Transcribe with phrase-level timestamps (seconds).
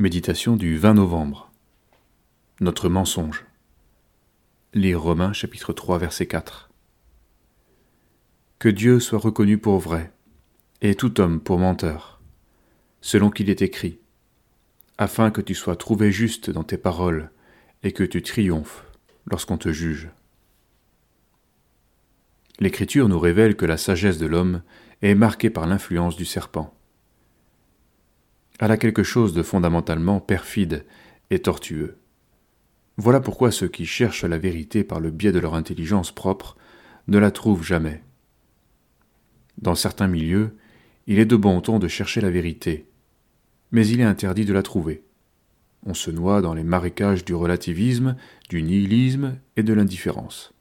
[0.00, 1.52] Méditation du 20 novembre.
[2.60, 3.44] Notre mensonge.
[4.72, 6.70] Lire Romains chapitre 3 verset 4.
[8.58, 10.10] Que Dieu soit reconnu pour vrai,
[10.80, 12.22] et tout homme pour menteur,
[13.02, 13.98] selon qu'il est écrit,
[14.96, 17.30] afin que tu sois trouvé juste dans tes paroles,
[17.82, 18.86] et que tu triomphes
[19.26, 20.08] lorsqu'on te juge.
[22.58, 24.62] L'Écriture nous révèle que la sagesse de l'homme
[25.02, 26.74] est marquée par l'influence du serpent
[28.60, 30.84] elle a quelque chose de fondamentalement perfide
[31.30, 31.96] et tortueux.
[32.98, 36.58] Voilà pourquoi ceux qui cherchent la vérité par le biais de leur intelligence propre
[37.08, 38.02] ne la trouvent jamais.
[39.56, 40.56] Dans certains milieux,
[41.06, 42.86] il est de bon ton de chercher la vérité,
[43.72, 45.02] mais il est interdit de la trouver.
[45.86, 48.14] On se noie dans les marécages du relativisme,
[48.50, 50.52] du nihilisme et de l'indifférence.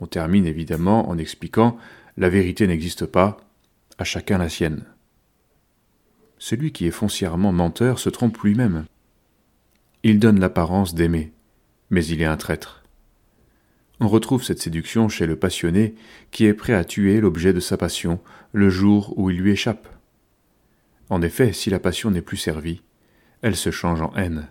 [0.00, 1.76] On termine évidemment en expliquant
[2.16, 3.36] la vérité n'existe pas,
[3.98, 4.84] à chacun la sienne.
[6.38, 8.84] Celui qui est foncièrement menteur se trompe lui-même.
[10.02, 11.32] Il donne l'apparence d'aimer,
[11.90, 12.84] mais il est un traître.
[14.00, 15.96] On retrouve cette séduction chez le passionné
[16.30, 18.20] qui est prêt à tuer l'objet de sa passion
[18.52, 19.88] le jour où il lui échappe.
[21.10, 22.82] En effet, si la passion n'est plus servie,
[23.42, 24.48] elle se change en haine.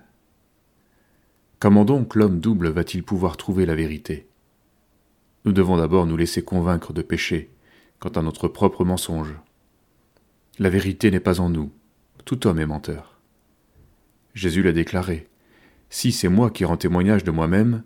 [1.59, 4.27] Comment donc l'homme double va-t-il pouvoir trouver la vérité?
[5.45, 7.49] Nous devons d'abord nous laisser convaincre de péché
[7.99, 9.33] quant à notre propre mensonge.
[10.59, 11.71] La vérité n'est pas en nous,
[12.28, 13.22] tout homme est menteur.
[14.33, 15.30] Jésus l'a déclaré.
[15.89, 17.83] Si c'est moi qui rends témoignage de moi-même,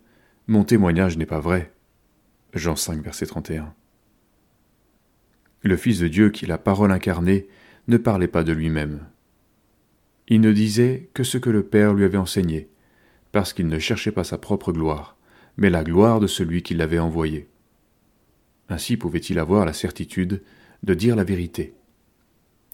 [0.48, 1.72] mon témoignage n'est pas vrai.
[2.56, 3.72] Jean 5, verset 31.
[5.62, 7.50] Le Fils de Dieu, qui la parole incarnée,
[7.88, 9.06] ne parlait pas de lui-même.
[10.28, 12.68] Il ne disait que ce que le Père lui avait enseigné,
[13.32, 15.18] parce qu'il ne cherchait pas sa propre gloire,
[15.56, 17.48] mais la gloire de celui qui l'avait envoyé.
[18.70, 20.42] Ainsi pouvait-il avoir la certitude
[20.82, 21.76] de dire la vérité.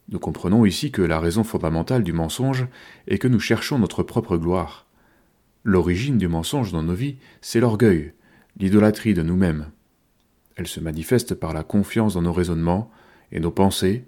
[0.09, 2.67] Nous comprenons ici que la raison fondamentale du mensonge
[3.07, 4.87] est que nous cherchons notre propre gloire.
[5.63, 8.13] L'origine du mensonge dans nos vies, c'est l'orgueil,
[8.57, 9.69] l'idolâtrie de nous-mêmes.
[10.55, 12.89] Elle se manifeste par la confiance dans nos raisonnements
[13.31, 14.05] et nos pensées,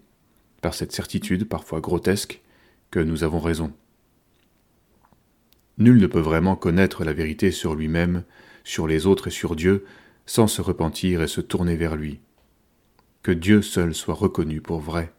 [0.61, 2.41] par cette certitude parfois grotesque
[2.91, 3.73] que nous avons raison.
[5.77, 8.23] Nul ne peut vraiment connaître la vérité sur lui-même,
[8.63, 9.85] sur les autres et sur Dieu,
[10.25, 12.19] sans se repentir et se tourner vers lui.
[13.21, 15.13] Que Dieu seul soit reconnu pour vrai.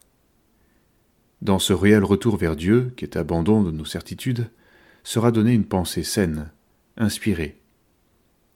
[1.42, 4.50] Dans ce réel retour vers Dieu, qui est abandon de nos certitudes,
[5.04, 6.50] sera donnée une pensée saine,
[6.98, 7.58] inspirée.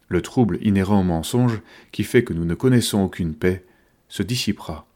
[0.08, 1.62] Le trouble inhérent au mensonge,
[1.92, 3.64] qui fait que nous ne connaissons aucune paix,
[4.08, 4.86] se dissipera,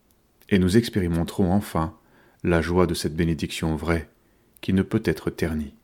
[0.51, 1.97] et nous expérimenterons enfin
[2.45, 4.11] la joie de cette bénédiction vraie,
[4.61, 5.75] qui ne peut être ternie.